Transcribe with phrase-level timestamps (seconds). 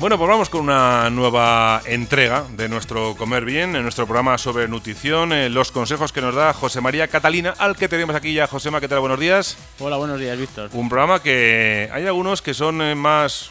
[0.00, 4.66] Bueno, pues vamos con una nueva entrega de nuestro Comer Bien, en nuestro programa sobre
[4.66, 8.46] nutrición, eh, los consejos que nos da José María Catalina, al que tenemos aquí ya.
[8.46, 9.00] Josema, ¿qué tal?
[9.00, 9.58] Buenos días.
[9.78, 10.70] Hola, buenos días, Víctor.
[10.72, 13.50] Un programa que hay algunos que son eh, más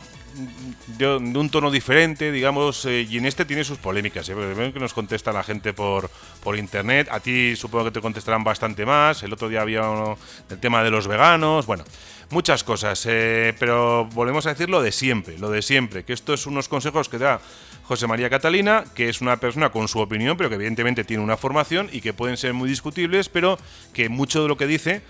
[0.98, 4.28] de, un tono diferente, digamos, eh, y en este tiene sus polémicas.
[4.30, 4.72] ¿eh?
[4.74, 6.10] Que nos contesta la gente por,
[6.44, 7.08] por internet.
[7.12, 9.24] A ti supongo que te contestarán bastante más.
[9.24, 10.18] El otro día había uno,
[10.50, 11.66] el tema de los veganos.
[11.66, 11.84] Bueno,
[12.30, 13.06] muchas cosas.
[13.08, 16.04] Eh, pero volvemos a decir lo de siempre, lo de siempre.
[16.04, 17.42] Que esto es unos consejos que da
[17.84, 21.38] José María Catalina, que es una persona con su opinión, pero que evidentemente tiene una
[21.38, 23.58] formación y que pueden ser muy discutibles, pero
[23.94, 25.02] que mucho de lo que dice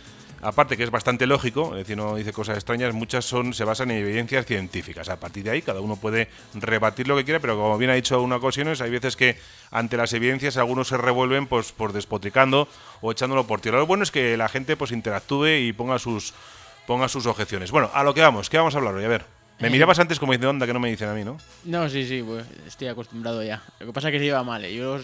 [0.41, 3.91] aparte que es bastante lógico, es decir, no dice cosas extrañas, muchas son se basan
[3.91, 5.09] en evidencias científicas.
[5.09, 7.95] A partir de ahí, cada uno puede rebatir lo que quiera, pero como bien ha
[7.95, 9.37] dicho una ocasiones, hay veces que
[9.71, 12.67] ante las evidencias algunos se revuelven pues, por despotricando
[13.01, 13.79] o echándolo por tierra.
[13.79, 16.33] Lo bueno es que la gente pues interactúe y ponga sus,
[16.87, 17.71] ponga sus objeciones.
[17.71, 19.05] Bueno, a lo que vamos, ¿qué vamos a hablar hoy?
[19.05, 19.38] A ver.
[19.59, 21.37] Me mirabas antes como diciendo, onda, que no me dicen a mí, ¿no?
[21.65, 23.61] No, sí, sí, pues estoy acostumbrado ya.
[23.79, 24.63] Lo que pasa es que se lleva mal.
[24.63, 24.73] ¿eh?
[24.73, 24.99] Yo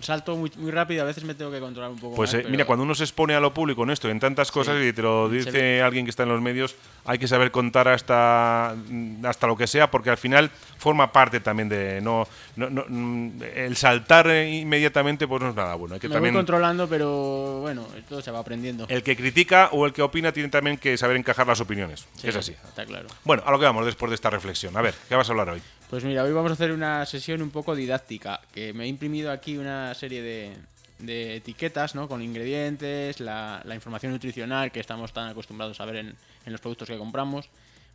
[0.00, 2.64] salto muy, muy rápido, a veces me tengo que controlar un poco Pues eh, mira,
[2.64, 5.28] cuando uno se expone a lo público en esto, en tantas cosas, y te lo
[5.28, 8.76] dice alguien que está en los medios, hay que saber contar hasta,
[9.24, 12.00] hasta lo que sea, porque al final forma parte también de...
[12.00, 15.94] no, no, mm, El saltar inmediatamente pues no es nada bueno.
[15.94, 18.86] Hay que me también, voy controlando, pero bueno, todo se va aprendiendo.
[18.88, 22.06] El que critica o el que opina tiene también que saber encajar las opiniones.
[22.22, 22.52] es así.
[22.52, 23.08] Está claro.
[23.24, 24.76] Bueno, a lo que vamos después de esta reflexión.
[24.76, 25.62] A ver, ¿qué vas a hablar hoy?
[25.90, 29.32] Pues mira, hoy vamos a hacer una sesión un poco didáctica, que me he imprimido
[29.32, 32.08] aquí una serie de, etiquetas, ¿no?
[32.08, 36.96] Con ingredientes, la, información nutricional que estamos tan acostumbrados a ver en, los productos que
[36.96, 37.48] compramos.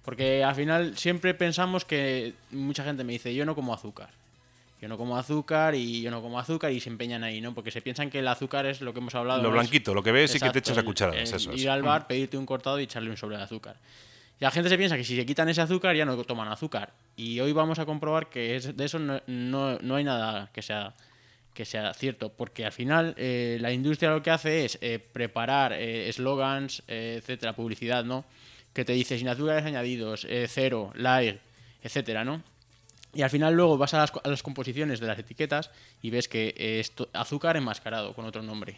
[0.04, 4.10] Porque al final siempre pensamos que mucha gente me dice, yo no como azúcar.
[4.82, 7.56] Yo no como azúcar y yo no como azúcar y se empeñan ahí, ¿no?
[7.56, 9.42] Porque se piensan que el azúcar es lo que hemos hablado.
[9.42, 11.14] Lo blanquito, lo que ves y que te echas a cuchara.
[11.56, 12.08] Ir al bar, mm.
[12.08, 13.78] pedirte un cortado y echarle un sobre de azúcar.
[14.40, 16.94] Y la gente se piensa que si se quitan ese azúcar ya no toman azúcar.
[17.16, 20.94] Y hoy vamos a comprobar que de eso no, no, hay nada que sea,
[21.54, 25.72] que sea cierto, porque al final eh, la industria lo que hace es eh, preparar
[25.74, 28.26] eh, eslogans, etcétera, publicidad, ¿no?
[28.74, 31.40] Que te dice sin azúcares añadidos, cero, light,
[31.82, 32.44] etcétera, ¿no?
[33.14, 35.72] Y al final luego vas a las, a las composiciones de las etiquetas
[36.02, 38.78] y ves que es azúcar enmascarado con otro nombre.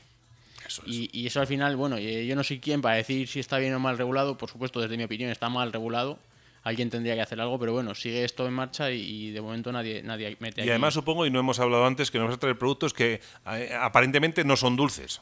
[0.86, 3.80] Y, eso al final, bueno, yo no soy quien para decir si está bien o
[3.80, 6.20] mal regulado, por supuesto, desde mi opinión está mal regulado,
[6.68, 10.04] alguien tendría que hacer algo, pero bueno, sigue esto en marcha y, de momento nadie,
[10.04, 12.58] nadie mete Y además supongo, y no hemos hablado antes, que nos vas a traer
[12.58, 13.22] productos que
[13.54, 15.22] eh, aparentemente no son dulces.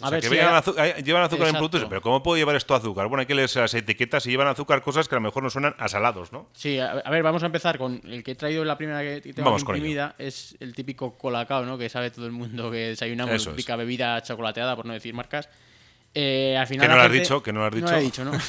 [0.00, 0.54] A ver, que llevan
[1.22, 3.06] azúcar en productos, pero ¿cómo puedo llevar esto azúcar?
[3.08, 5.50] Bueno, hay que leer las etiquetas y llevan azúcar cosas que a lo mejor no
[5.50, 6.48] suenan a salados, ¿no?
[6.54, 9.58] Sí, a, ver, vamos a empezar con el que he traído la primera que tengo
[9.58, 11.76] imprimida, es el típico colacao, ¿no?
[11.76, 15.50] Que sabe todo el mundo que desayunamos, típica bebida chocolateada, por no decir marcas.
[16.14, 17.86] Eh, al final que no lo has dicho, que no lo has dicho.
[17.86, 18.32] No lo he dicho, ¿no?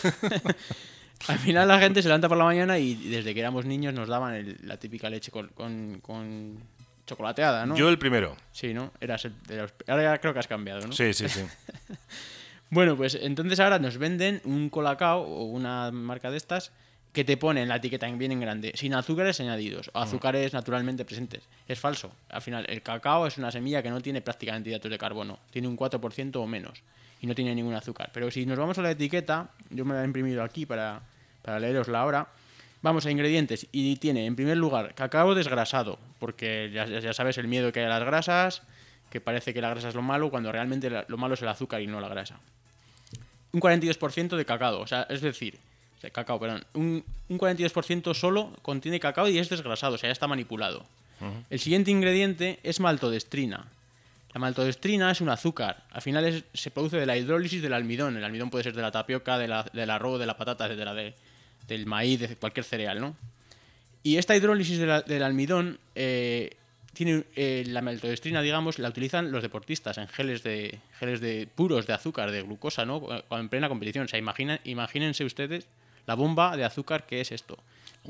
[1.27, 4.07] Al final la gente se levanta por la mañana y desde que éramos niños nos
[4.07, 6.63] daban la típica leche con,
[7.05, 7.75] chocolateada, ¿no?
[7.75, 8.37] Yo el primero.
[8.51, 8.91] Sí, ¿no?
[9.01, 9.27] Eras
[9.87, 10.93] ahora ya creo que has cambiado, ¿no?
[10.93, 11.41] Sí, sí, sí.
[12.69, 16.71] bueno, pues entonces ahora nos venden un colacao o una marca de estas
[17.11, 20.03] que te pone en la etiqueta bien en grande, sin azúcares añadidos o mm.
[20.03, 21.43] azúcares naturalmente presentes.
[21.67, 22.11] Es falso.
[22.29, 25.67] Al final, el cacao es una semilla que no tiene prácticamente hidratos de carbono, tiene
[25.67, 26.83] un 4% o menos
[27.21, 28.09] y no tiene ningún azúcar.
[28.13, 31.01] Pero si nos vamos a la etiqueta, yo me la he imprimido aquí para,
[31.41, 32.27] para leerosla ahora.
[32.81, 37.47] Vamos a ingredientes y tiene en primer lugar cacao desgrasado, porque ya, ya sabes el
[37.47, 38.61] miedo que hay a las grasas,
[39.09, 41.81] que parece que la grasa es lo malo, cuando realmente lo malo es el azúcar
[41.81, 42.39] y no la grasa.
[43.51, 45.57] Un 42% de cacao, o sea, es decir,
[46.13, 50.27] cacao, perdón, un, un 42% solo contiene cacao y es desgrasado, o sea, ya está
[50.27, 50.85] manipulado.
[51.49, 53.67] El siguiente ingrediente es maltodestrina,
[54.33, 55.83] la maltodestrina es un azúcar.
[55.91, 58.15] Al final se produce de la hidrólisis del almidón.
[58.15, 61.13] El almidón puede ser de la tapioca, de la, del arroz, de la patata, de,
[61.67, 63.15] del maíz, de cualquier cereal, ¿no?
[64.03, 66.55] Y esta hidrólisis del almidón eh,
[66.93, 71.85] tiene eh, la maltodestrina, digamos, la utilizan los deportistas en geles de geles de puros
[71.85, 73.01] de azúcar, de glucosa, ¿no?
[73.31, 74.05] En plena competición.
[74.05, 75.67] O sea, imagínense ustedes
[76.05, 77.57] la bomba de azúcar que es esto.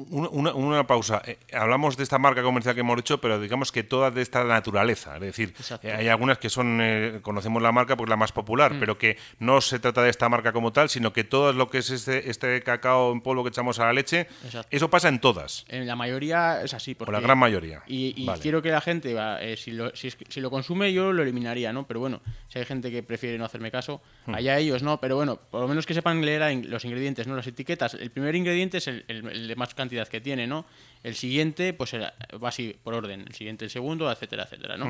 [0.09, 1.21] Una, una, pausa.
[1.25, 4.43] Eh, hablamos de esta marca comercial que hemos dicho, pero digamos que todas de esta
[4.43, 5.15] naturaleza.
[5.15, 5.53] Es decir,
[5.83, 8.79] eh, hay algunas que son, eh, conocemos la marca porque es la más popular, mm.
[8.79, 11.79] pero que no se trata de esta marca como tal, sino que todo lo que
[11.79, 14.27] es este, este cacao en polvo que echamos a la leche,
[14.69, 15.65] eso pasa en todas.
[15.67, 16.95] En la mayoría es así.
[16.95, 17.83] Porque, la gran mayoría.
[17.87, 19.15] Y, quiero que la gente,
[19.57, 21.85] si, lo, si, lo consume, yo lo eliminaría, ¿no?
[21.87, 24.35] Pero bueno, si hay gente que prefiere no hacerme caso, mm.
[24.35, 24.99] allá ellos no.
[25.01, 27.35] Pero bueno, por lo menos que sepan leer los ingredientes, ¿no?
[27.35, 27.95] Las etiquetas.
[27.95, 30.65] El primer ingrediente es el, el de más cantidad que tiene, ¿no?
[31.03, 32.13] El siguiente, pues va
[32.49, 34.85] así por orden, el siguiente el segundo, etcétera, etcétera, ¿no?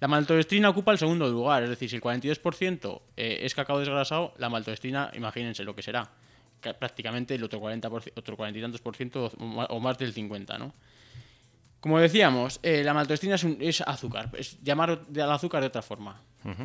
[0.00, 4.34] La maltodextrina ocupa el segundo lugar, es decir, si el 42% eh, es cacao desgrasado,
[4.38, 6.10] la maltodextrina, imagínense lo que será,
[6.78, 10.74] prácticamente el otro 40, otro 40 y tantos por ciento o más del 50, ¿no?
[11.80, 15.82] Como decíamos, eh, la maltodextrina es, un- es azúcar, es llamar al azúcar de otra
[15.82, 16.20] forma.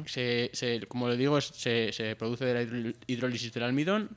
[0.08, 4.10] Se- se- como le digo, es- se, se produce de la hidrólisis del almidón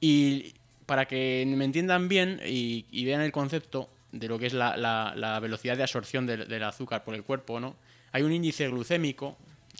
[0.00, 0.54] y
[0.86, 4.76] para que me entiendan bien y, y vean el concepto de lo que es la,
[4.76, 7.74] la- la velocidad de absorción del, del azúcar por el cuerpo, ¿no?
[8.12, 9.36] Hay un índice glucémico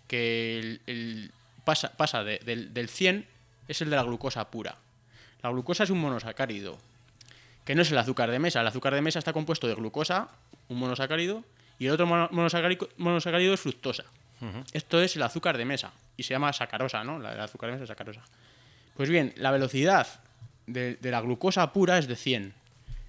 [0.08, 1.30] que el- el-
[1.64, 3.26] pasa, pasa de- del, del 100,
[3.68, 4.76] es el de la glucosa pura.
[5.42, 6.78] La glucosa es un monosacárido,
[7.64, 8.60] que no es el azúcar de mesa.
[8.60, 10.28] El azúcar de mesa está compuesto de glucosa,
[10.68, 11.44] un monosacárido,
[11.78, 14.04] y el otro mono- monosacárido, monosacárido es fructosa.
[14.72, 17.18] Esto es el azúcar de mesa, y se llama sacarosa, ¿no?
[17.18, 18.22] La, el azúcar de mesa es sacarosa.
[18.96, 20.06] Pues bien, la velocidad
[20.66, 22.55] de, la glucosa pura es de 100.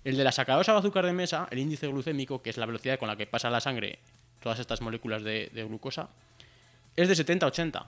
[0.03, 2.99] El de la sacarosa o azúcar de mesa, el índice glucémico, que es la velocidad
[2.99, 3.99] con la que pasa la sangre
[4.39, 6.09] todas estas moléculas de, glucosa,
[6.95, 7.85] es de 70-80.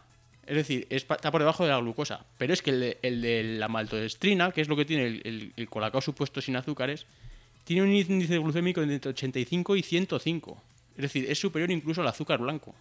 [0.47, 2.25] Es decir, está por debajo de la glucosa.
[2.37, 5.69] Pero es que el de, la maltodextrina, que es lo que tiene el, el, el
[5.69, 7.05] colacao supuesto sin azúcares,
[7.67, 10.63] tiene un índice glucémico entre 85 y 105.
[10.95, 12.73] Es decir, es superior incluso al azúcar blanco.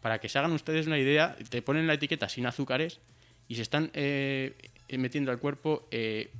[0.00, 3.00] Para que se hagan ustedes una idea, te ponen la etiqueta sin azúcares
[3.48, 4.54] y se están eh,
[4.88, 6.30] metiendo al cuerpo eh,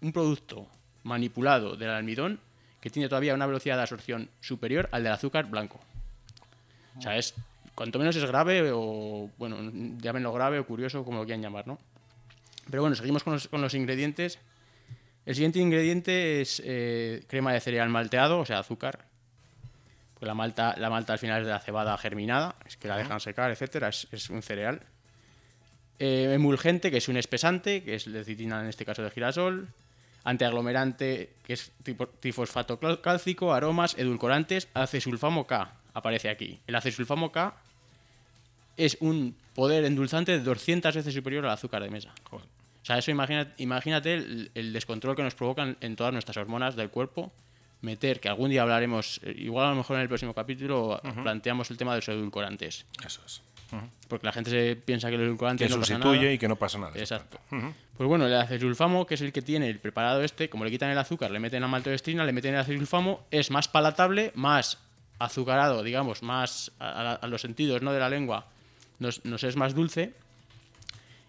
[0.00, 0.66] un producto
[1.04, 2.40] manipulado del almidón
[2.80, 5.80] que tiene todavía una velocidad de absorción superior al del azúcar blanco.
[6.96, 7.34] O sea, es
[7.74, 9.58] cuanto menos es grave o, bueno,
[10.00, 11.78] llámenlo grave o curioso, como lo quieran llamar, ¿no?
[12.70, 14.38] Pero bueno, seguimos con los, con los ingredientes.
[15.26, 19.06] El siguiente ingrediente es eh, crema de cereal malteado, o sea, azúcar.
[20.14, 22.96] Pues la malta, la malta al final es de la cebada germinada, es que la
[22.96, 24.82] dejan secar, etcétera, es, es un cereal.
[26.00, 29.68] Eh, emulgente, que es un espesante, que es lecitina en este caso de girasol.
[30.24, 36.60] Antiaglomerante, que es tipo, trifosfato cal- cálcico, aromas, edulcorantes, acesulfamo K, aparece aquí.
[36.66, 37.54] El acesulfamo K
[38.76, 42.12] es un poder endulzante de 200 veces superior al azúcar de mesa.
[42.30, 42.46] Joder.
[42.82, 46.76] O sea, eso imagina- imagínate el, el descontrol que nos provocan en todas nuestras hormonas
[46.76, 47.32] del cuerpo.
[47.80, 51.70] Meter, que algún día hablaremos, eh, igual a lo mejor en el próximo capítulo planteamos
[51.70, 52.86] el tema de los edulcorantes.
[53.04, 53.40] Eso es.
[54.08, 56.32] Porque la gente se piensa que el edulcorante Que no pasa sustituye nada.
[56.32, 56.92] y que no pasa nada.
[56.96, 57.38] Exacto.
[57.50, 60.90] Pues bueno, el acesulfamo, que es el que tiene el preparado este, como le quitan
[60.90, 64.78] el azúcar, le meten la maltodextrina, le meten el acesulfamo, es más palatable, más
[65.18, 67.92] azucarado, digamos, más a, los sentidos ¿no?
[67.92, 68.46] de la lengua,
[69.00, 70.14] nos, nos es más dulce.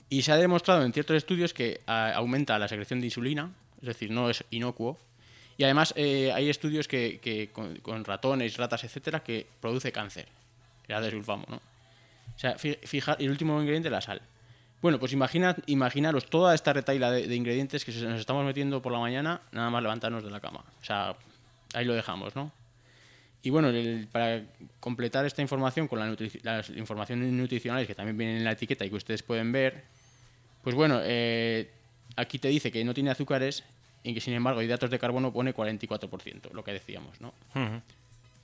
[0.10, 3.52] Y se ha demostrado en ciertos estudios que a- aumenta la secreción de insulina,
[3.82, 4.98] es decir, no es inocuo.
[5.58, 10.28] Y además eh, hay estudios que, que con, con ratones, ratas, etcétera, que produce cáncer,
[10.88, 11.62] el acesulfamo, ¿no?
[12.40, 14.22] O sea, fi- fija, el último ingrediente, la sal.
[14.82, 18.94] Bueno, pues imagina, imaginaros toda esta retaila de, de ingredientes que nos estamos metiendo por
[18.94, 20.64] la mañana, nada más levantarnos de la cama.
[20.82, 21.18] O sea,
[21.74, 22.50] ahí lo dejamos, ¿no?
[23.44, 24.42] Y bueno, el- para
[24.80, 28.90] completar esta información con la las informaciones nutricionales que también vienen en la etiqueta y
[28.90, 29.84] que ustedes pueden ver,
[30.64, 31.70] pues bueno, eh,
[32.16, 33.66] aquí te dice que no tiene azúcares
[34.02, 37.34] y que sin embargo hidratos de carbono pone 44%, lo que decíamos, ¿no?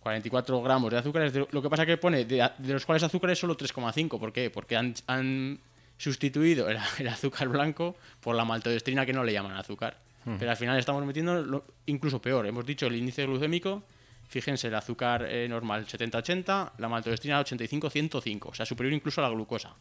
[0.05, 1.33] 44 gramos de azúcares.
[1.33, 4.19] de- Lo que pasa que pone de, de los cuales azúcares solo 3,5.
[4.19, 4.51] ¿Por qué?
[4.51, 5.59] Porque han, han
[5.97, 9.97] sustituido el, el azúcar blanco por la maltodextrina que no le llaman azúcar.
[10.39, 12.45] Pero al final estamos metiendo lo- incluso peor.
[12.45, 13.83] Hemos dicho el índice glucémico.
[14.27, 18.45] Fíjense, el azúcar eh, normal 70-80, la maltodextrina 85-105.
[18.49, 19.73] O sea, superior incluso a la glucosa.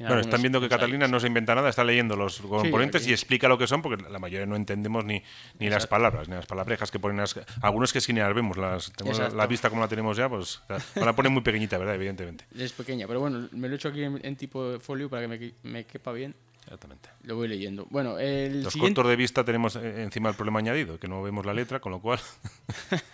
[0.00, 0.68] En Bueno, algunos están viendo que.
[0.70, 4.02] Catalina no se inventa nada, está leyendo los componentes y explica lo que son, porque
[4.02, 5.22] la mayoría no entendemos ni,
[5.58, 7.18] ni las palabras, ni las palabrejas que ponen.
[7.18, 10.28] Las, algunos que ni las vemos, las, tenemos la, la vista como la tenemos ya,
[10.28, 11.96] pues la, la ponen muy pequeñita, ¿verdad?
[11.96, 12.46] Evidentemente.
[12.56, 15.28] Es pequeña, pero bueno, me lo he hecho aquí en, en tipo folio para que
[15.28, 16.34] me, me quepa bien.
[16.64, 17.08] Exactamente.
[17.24, 17.86] Lo voy leyendo.
[17.90, 18.96] Bueno, el Los siguiente...
[18.96, 21.92] cortos de vista tenemos eh, encima el problema añadido, que no vemos la letra, con
[21.92, 22.20] lo cual.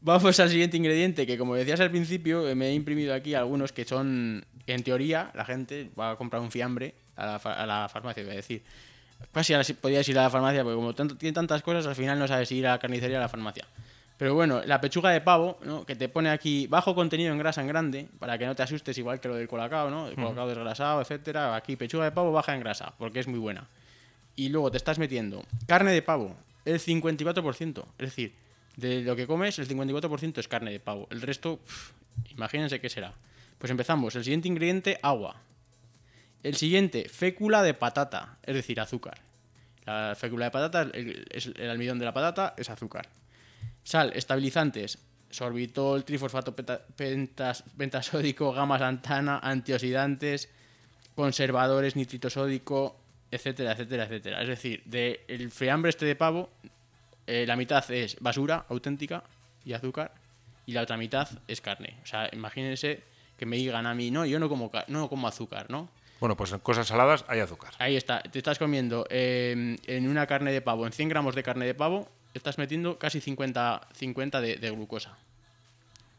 [0.00, 3.84] Vamos al siguiente ingrediente, que como decías al principio, me he imprimido aquí algunos que
[3.84, 7.88] son, en teoría, la gente va a comprar un fiambre a la, fa- a la
[7.88, 8.62] farmacia, voy a decir.
[9.32, 11.94] Casi ahora sí podías ir a la farmacia, porque como tanto- tiene tantas cosas, al
[11.94, 13.64] final no sabes si ir a la carnicería o a la farmacia.
[14.18, 15.84] Pero bueno, la pechuga de pavo, ¿no?
[15.84, 18.96] que te pone aquí bajo contenido en grasa en grande, para que no te asustes
[18.96, 20.08] igual que lo del colacao, ¿no?
[20.08, 21.54] El colacao desgrasado, etcétera.
[21.54, 23.68] Aquí pechuga de pavo baja en grasa, porque es muy buena.
[24.34, 27.84] Y luego te estás metiendo carne de pavo, el 54%.
[27.98, 28.32] Es decir,
[28.76, 31.06] de lo que comes, el 54% es carne de pavo.
[31.10, 31.60] El resto,
[32.30, 33.12] imagínense qué será.
[33.58, 34.14] Pues empezamos.
[34.16, 35.40] El siguiente ingrediente, agua.
[36.42, 39.18] El siguiente, fécula de patata, es decir, azúcar.
[39.84, 43.08] La fécula de patata el- el almidón de la patata, es azúcar.
[43.82, 44.98] Sal, estabilizantes,
[45.30, 46.54] sorbitol, trifosfato
[47.76, 50.48] pentasódico, gamma santana, antioxidantes,
[51.14, 54.42] conservadores, nitrito sódico, etcétera, etcétera, etcétera.
[54.42, 56.50] Es decir, del fiambre este de pavo,
[57.26, 59.22] eh, la mitad es basura auténtica
[59.64, 60.12] y azúcar,
[60.66, 61.96] y la otra mitad es carne.
[62.02, 63.02] O sea, imagínense
[63.36, 65.88] que me digan a mí, no, yo no como, no como azúcar, ¿no?
[66.20, 67.74] Bueno, pues en cosas saladas hay azúcar.
[67.78, 71.42] Ahí está, te estás comiendo eh, en una carne de pavo, en 100 gramos de
[71.42, 75.16] carne de pavo, estás metiendo casi 50, 50 de, de glucosa.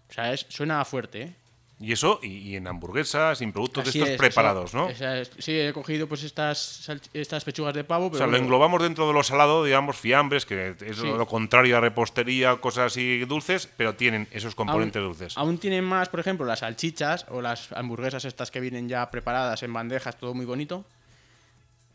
[0.10, 1.34] O sea, es, suena fuerte, ¿eh?
[1.80, 4.86] Y eso, y, y en hamburguesas, en productos de estos es, preparados, eso- ¿no?
[4.88, 8.36] o es- sí, he cogido pues estas, estas pechugas de pavo, O pero sea, lo
[8.38, 11.06] englobamos dentro de lo salado, digamos, fiambres, que es Sí.
[11.06, 15.38] lo contrario a repostería, cosas así dulces, pero tienen esos componentes aún, dulces.
[15.38, 19.62] Aún tienen más, por ejemplo, las salchichas o las hamburguesas estas que vienen ya preparadas
[19.62, 20.84] en bandejas, todo muy bonito.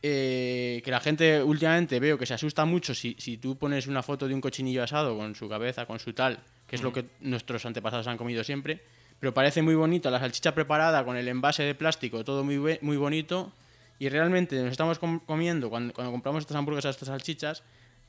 [0.05, 4.03] Eh, que la gente últimamente veo que se asusta mucho si, si tú pones una
[4.03, 7.05] foto de un cochinillo asado con su cabeza, con su tal, que es lo que
[7.21, 8.83] nuestros antepasados han comido siempre.
[9.23, 12.97] Pero parece muy bonito la salchicha preparada con el envase de plástico, todo muy, muy
[12.97, 13.53] bonito.
[14.01, 17.63] Y realmente nos estamos com- comiendo, cuando, compramos estas hamburguesas, estas salchichas,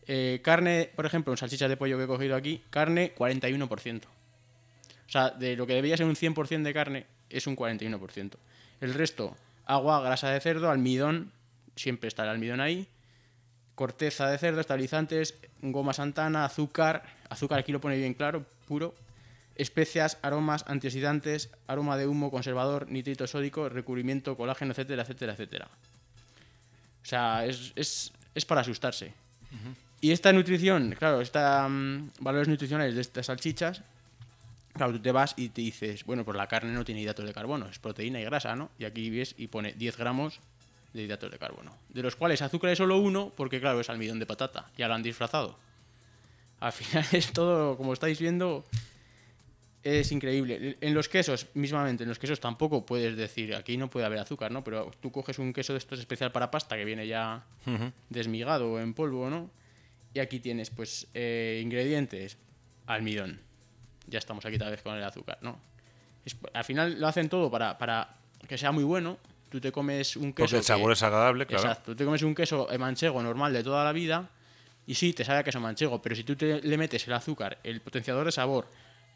[0.07, 4.07] eh, carne, por ejemplo, en salchichas de pollo que he cogido aquí, carne 41%.
[4.07, 8.31] O sea, de lo que debía ser un 100% de carne, es un 41%.
[8.81, 11.31] El resto, agua, grasa de cerdo, almidón,
[11.75, 12.87] siempre está el almidón ahí,
[13.75, 18.95] corteza de cerdo, estabilizantes, goma santana, azúcar, azúcar aquí lo pone bien claro, puro,
[19.55, 25.67] especias, aromas, antioxidantes, aroma de humo, conservador, nitrito sódico, recubrimiento, colágeno, etcétera, etcétera, etcétera.
[27.03, 29.13] O sea, es, es, es para asustarse.
[30.01, 33.81] Y esta nutrición, claro, esta mm, valores nutricionales de estas salchichas,
[34.73, 37.33] claro, tú te vas y te dices, bueno, pues la carne no tiene hidratos de
[37.33, 38.69] carbono, es proteína y grasa, ¿no?
[38.79, 40.39] Y aquí ves y pone 10 gramos
[40.93, 44.19] de hidratos de carbono, de los cuales azúcar es solo uno, porque claro, es almidón
[44.19, 45.57] de patata, ya lo han disfrazado.
[46.59, 48.65] Al final es todo, como estáis viendo,
[49.83, 50.77] es increíble.
[50.79, 54.51] En los quesos, mismamente, en los quesos tampoco puedes decir, aquí no puede haber azúcar,
[54.51, 54.63] ¿no?
[54.63, 57.43] Pero tú coges un queso de estos especial para pasta que viene ya
[58.09, 59.49] desmigado o en polvo, ¿no?
[60.13, 62.37] Y aquí tienes, pues, eh, ingredientes,
[62.85, 63.39] almidón.
[64.07, 65.59] Ya estamos aquí tal vez con el azúcar, ¿no?
[66.25, 68.15] Es- al final lo hacen todo para, para
[68.47, 69.17] que sea muy bueno.
[69.49, 70.45] Tú te comes un queso.
[70.45, 71.63] Porque el sabor que- es agradable, claro.
[71.63, 71.91] Exacto.
[71.91, 74.29] Tú te comes un queso eh, manchego normal de toda la vida
[74.87, 77.59] y sí, te sabe a queso manchego, pero si tú te- le metes el azúcar,
[77.63, 78.67] el potenciador de sabor,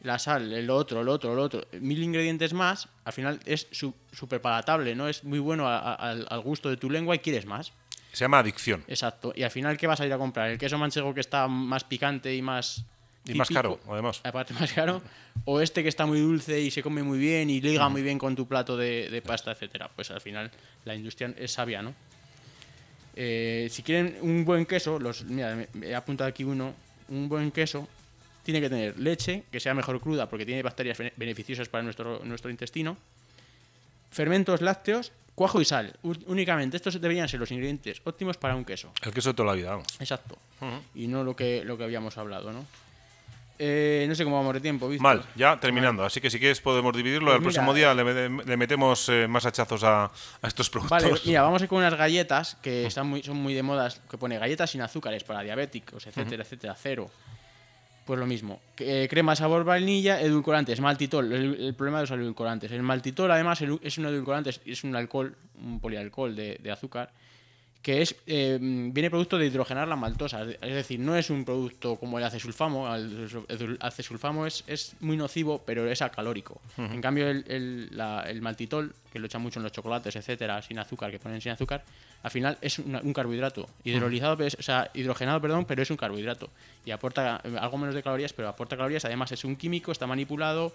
[0.01, 4.41] la sal, el otro, el otro, el otro, mil ingredientes más, al final es súper
[4.41, 5.07] palatable, ¿no?
[5.07, 7.73] Es muy bueno a- a- al, gusto de tu lengua y quieres más.
[8.13, 8.83] Se llama adicción.
[8.87, 9.33] Exacto.
[9.35, 10.49] Y al final, ¿qué vas a ir a comprar?
[10.49, 12.83] ¿El queso manchego que está más picante y más...
[13.25, 14.21] Y más caro, además.
[14.23, 15.01] aparte más caro,
[15.43, 18.17] o este que está muy dulce y se come muy bien y liga muy bien
[18.17, 19.89] con tu plato de, de pasta, etcétera.
[19.93, 20.49] Pues al final
[20.85, 21.93] la industria es sabia, ¿no?
[23.15, 26.73] Eh, si quieren un buen queso, los, mira, me he apuntado aquí uno,
[27.09, 27.87] un buen queso
[28.47, 32.21] tiene que tener leche, que sea mejor cruda porque tiene bacterias bene- beneficiosas para nuestro,
[32.23, 32.97] nuestro intestino,
[34.11, 35.93] fermentos lácteos, cuajo y sal.
[36.03, 38.91] U- únicamente estos deberían ser los ingredientes óptimos para un queso.
[39.03, 39.87] El queso de toda la vida, vamos.
[39.99, 40.37] Exacto.
[40.95, 42.65] Y no lo que, lo que habíamos hablado, ¿no?
[43.59, 45.01] Eh, no sé cómo vamos de tiempo, Víctor.
[45.17, 46.05] Mal, ya terminando.
[46.05, 47.25] Así que si quieres podemos dividirlo.
[47.27, 51.01] Pues el próximo mira, día le, le metemos eh, más hachazos a, a estos productos.
[51.03, 53.99] Vale, mira, vamos a ir con unas galletas que están muy, son muy de modas,
[54.11, 57.09] que pone galletas sin azúcares para diabéticos, etcétera, etcétera, cero.
[58.07, 58.61] Pues lo mismo.
[58.77, 61.29] Eh, crema sabor vainilla, edulcorantes, maltitol.
[61.33, 62.71] El, problema de los edulcorantes.
[62.71, 67.11] El maltitol, además, es un edulcorante, es- un alcohol, un polialcohol de azúcar,
[67.81, 70.43] que es eh, viene producto de hidrogenar la maltosa.
[70.43, 72.93] Es decir, no es un producto como el acesulfamo.
[72.93, 76.59] El acesulfamo es, es muy nocivo, pero es acalórico.
[76.77, 80.61] En cambio, el, el- la- el maltitol, que lo echan mucho en los chocolates, etcétera,
[80.61, 81.83] sin azúcar, que ponen sin azúcar,
[82.23, 83.69] al final es una- un carbohidrato.
[83.85, 86.49] Hidrolizado, o sea, hidrogenado, perdón, pero es un carbohidrato.
[86.85, 89.05] Y aporta eh, algo menos de calorías, pero aporta calorías.
[89.05, 90.73] Además, es un químico, está manipulado.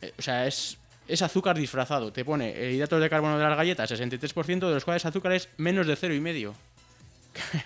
[0.00, 0.78] Eh, o sea, es,
[1.12, 2.12] es azúcar disfrazado.
[2.12, 5.48] Te pone eh, hidratos de carbono de las galletas, 63%, de los cuales azúcar es
[5.56, 6.52] menos de 0,5.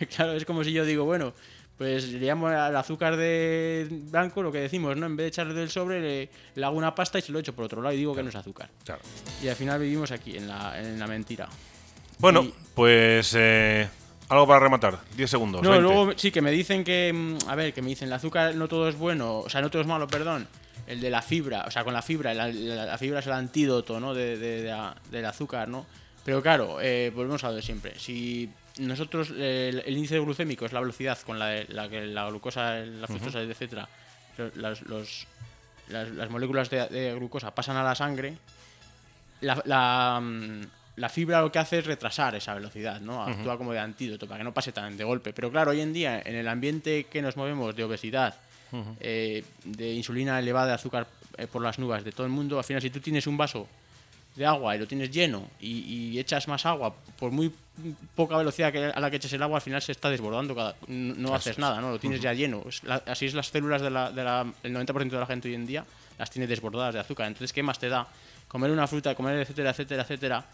[0.17, 1.33] claro, es como si yo digo, bueno,
[1.79, 5.07] pues le llamo al azúcar de blanco lo que decimos, ¿no?
[5.07, 7.55] En vez de echarle del sobre, le, le hago una pasta y se lo echo
[7.55, 8.69] por otro lado y digo que no es azúcar.
[8.85, 9.03] Claro.
[9.43, 11.49] Y al final vivimos aquí, en la, en la mentira.
[12.19, 13.89] Bueno, Y- pues eh,
[14.29, 14.99] algo para rematar.
[15.17, 15.63] 10 segundos.
[15.63, 15.83] No, 20.
[15.83, 18.69] luego sí que me dicen que, mm, a ver, que me dicen el azúcar no
[18.69, 20.47] todo es bueno, o sea, no todo es malo, perdón.
[20.87, 23.33] El de la fibra, o sea, con la fibra, la, la- la fibra es el
[23.33, 24.13] antídoto, ¿no?
[24.15, 25.87] De, de- de la- del azúcar, ¿no?
[26.25, 27.99] Pero claro, eh, volvemos a lo de siempre.
[27.99, 32.77] Si nosotros, eh, el, el índice glucémico es la velocidad con la, que la glucosa,
[32.81, 33.89] la fructosa, etcétera,
[34.57, 35.27] las, los-
[35.89, 38.37] las, las moléculas de, de glucosa pasan a la sangre,
[39.41, 40.61] la, la, mm,
[40.97, 43.23] la fibra lo que hace es retrasar esa velocidad, ¿no?
[43.25, 45.33] Actúa como de antídoto para que no pase tan de golpe.
[45.33, 48.35] Pero claro, hoy en día, en el ambiente que nos movemos de obesidad,
[49.01, 51.07] eh, de insulina elevada, de azúcar
[51.39, 53.67] eh, por las nubes de todo el mundo, al final si tú tienes un vaso
[54.37, 57.53] de agua y lo tienes lleno y, y echas más agua por muy
[58.17, 60.75] poca velocidad que a la que eches el agua, al final se está desbordando, cada,
[60.89, 61.91] no, no haces nada, ¿no?
[61.91, 62.65] Lo tienes ya lleno.
[62.83, 65.67] La- así es las células del de la, el 90% de la gente hoy en
[65.67, 65.85] día
[66.19, 67.27] las tiene desbordadas de azúcar.
[67.29, 68.07] Entonces, ¿qué más te da?
[68.49, 70.45] Comer una fruta, comer etcétera, etcétera, etcétera,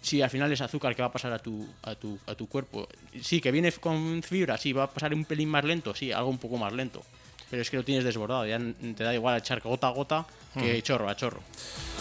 [0.00, 2.48] si al final es azúcar que va a pasar a tu, a tu, a tu
[2.48, 2.88] cuerpo.
[3.20, 6.30] Sí, que viene con fibra, sí, va a pasar un pelín más lento, sí, algo
[6.30, 7.02] un poco más lento.
[7.50, 8.58] Pero es que lo tienes desbordado, ya
[8.96, 10.26] te da igual echar gota a gota
[10.58, 11.40] que chorro a chorro.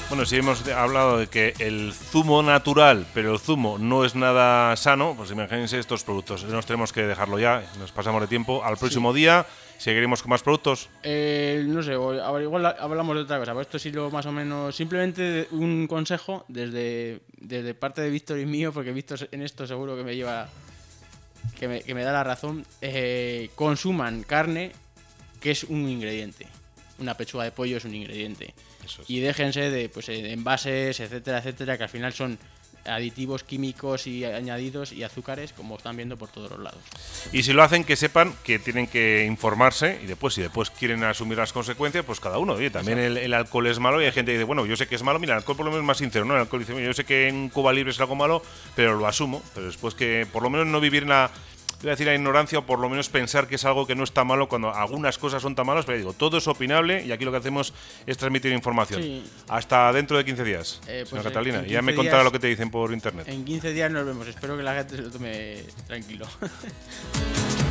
[0.10, 4.76] Bueno, si hemos hablado de que el zumo natural, pero el zumo no es nada
[4.76, 6.44] sano, pues imagínense estos productos.
[6.46, 8.64] Nos tenemos que dejarlo ya, nos pasamos de tiempo.
[8.64, 9.46] Al próximo día
[9.78, 10.90] seguiremos con más productos.
[11.04, 13.52] Eh, no sé, igual hablamos de otra cosa.
[13.52, 14.76] Pero esto sí lo más o menos.
[14.76, 19.96] Simplemente un consejo desde, desde parte de Víctor y mío, porque Víctor en esto seguro
[19.96, 20.50] que me lleva.
[21.60, 22.66] que me, que me da la razón.
[22.82, 24.72] Eh, consuman carne,
[25.40, 26.48] que es un ingrediente
[27.00, 28.54] una pechuga de pollo es un ingrediente.
[29.08, 32.38] Y déjense de pues, envases, etcétera, etcétera, que al final son
[32.86, 36.82] aditivos químicos y añadidos y azúcares como están viendo por todos los lados.
[37.32, 41.04] Y si lo hacen que sepan que tienen que informarse y después si después quieren
[41.04, 42.54] asumir las consecuencias, pues cada uno.
[42.54, 44.96] Oye, también el, alcohol es malo y hay gente que dice, bueno, yo sé que
[44.96, 46.34] es malo, mira, el alcohol por lo menos es más sincero, ¿no?
[46.36, 48.42] El alcohol dice, yo sé que en Cuba Libre es algo malo,
[48.76, 51.32] pero lo asumo, pero después que por lo menos no vivir en la
[51.82, 54.04] voy a decir la ignorancia o por lo menos pensar que es algo que no
[54.04, 57.26] está malo cuando algunas cosas son tan malas, pero digo, todo es opinable y aquí
[57.26, 57.74] lo que hacemos
[58.06, 59.24] es transmitir información.
[59.48, 61.66] Hasta dentro de 15 días, eh, pues Catalina.
[61.66, 63.28] Ya me contará lo que te dicen por internet.
[63.28, 66.28] En 15 días nos vemos, espero que la gente se lo tome tranquilo.